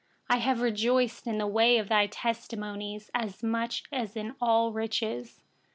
14I 0.31 0.39
have 0.39 0.61
rejoiced 0.61 1.27
in 1.27 1.37
the 1.37 1.45
way 1.45 1.77
of 1.77 1.91
your 1.91 2.07
testimonies, 2.07 3.11
as 3.13 3.43
much 3.43 3.83
as 3.91 4.15
in 4.15 4.33
all 4.41 4.71
riches. 4.71 5.43